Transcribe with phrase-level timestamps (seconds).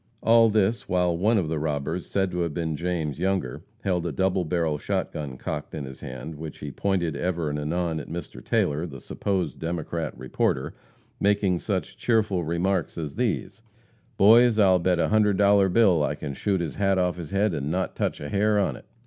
[0.23, 4.11] All this while one of the robbers, said to have been James Younger, held a
[4.11, 8.09] double barrel shot gun cocked in his hand, which he pointed ever and anon at
[8.09, 8.43] Mr.
[8.43, 10.73] Taylor, the supposed Democrat reporter,
[11.19, 13.61] making such cheerful remarks as these:
[14.17, 17.53] "Boys, I'll bet a hundred dollar bill I can shoot his hat off his head
[17.53, 18.85] and not touch a hair on it."